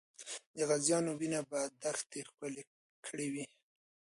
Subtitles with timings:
[0.55, 2.63] د غازیانو وینه به دښته ښکلې
[3.05, 3.45] کړې وي.